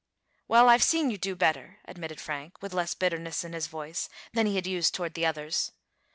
"Well, 0.47 0.67
I've 0.67 0.81
seen 0.81 1.11
you 1.11 1.19
do 1.19 1.35
better," 1.35 1.77
admitted 1.85 2.19
Frank, 2.19 2.59
with 2.59 2.73
less 2.73 2.95
bitterness 2.95 3.43
in 3.43 3.53
his 3.53 3.67
voice 3.67 4.09
than 4.33 4.47
he 4.47 4.55
had 4.55 4.65
used 4.65 4.95
toward 4.95 5.13
the 5.13 5.27
others. 5.27 5.73